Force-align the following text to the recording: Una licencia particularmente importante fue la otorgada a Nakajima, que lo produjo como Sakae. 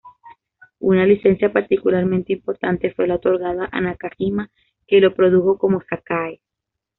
Una 0.79 1.05
licencia 1.05 1.53
particularmente 1.53 2.33
importante 2.33 2.91
fue 2.91 3.05
la 3.05 3.17
otorgada 3.17 3.69
a 3.71 3.81
Nakajima, 3.81 4.49
que 4.87 4.99
lo 4.99 5.13
produjo 5.13 5.59
como 5.59 5.79
Sakae. 5.87 6.41